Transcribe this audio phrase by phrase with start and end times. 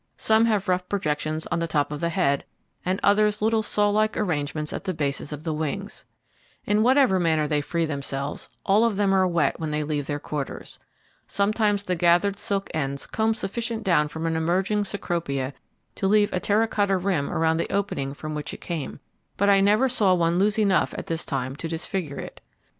[0.17, 2.43] Some have rough projections on the top of the head,
[2.83, 6.05] and others little sawlike arrangements at the bases of the wings.
[6.65, 10.17] In whatever manner they free themselves, all of them are wet when they leave their
[10.17, 10.79] quarters.
[11.27, 15.53] Sometimes the gathered silk ends comb sufficient down from an emerging Cecropia
[15.93, 18.99] to leave a terra cotta rim around the opening from which it came;
[19.37, 22.41] but I never saw one lose enough at this time to disfigure it.